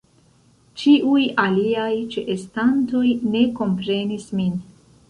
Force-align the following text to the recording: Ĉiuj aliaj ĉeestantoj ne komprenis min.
Ĉiuj 0.83 1.25
aliaj 1.45 1.91
ĉeestantoj 2.17 3.07
ne 3.37 3.47
komprenis 3.63 4.29
min. 4.43 4.63